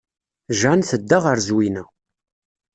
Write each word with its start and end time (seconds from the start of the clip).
Jane 0.59 0.87
tedda 0.89 1.17
ɣer 1.23 1.37
Zwina. 1.47 1.83